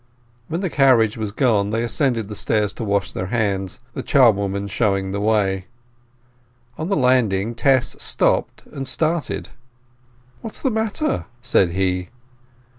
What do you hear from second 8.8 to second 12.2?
started. "What's the matter?" said he.